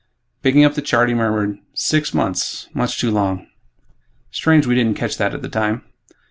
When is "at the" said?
5.35-5.47